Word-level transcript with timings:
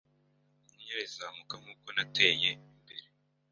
Inyenyeri 0.73 1.03
zizamuka 1.11 1.53
nkuko 1.61 1.87
nateye 1.95 2.49
imbere 2.73 3.07